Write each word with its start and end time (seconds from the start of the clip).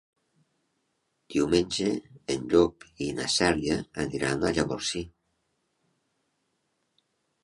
Diumenge 1.33 1.89
en 2.35 2.47
Llop 2.53 2.87
i 3.07 3.09
na 3.19 3.27
Cèlia 3.33 3.75
aniran 4.05 4.47
a 4.47 4.51
Llavorsí. 4.59 5.05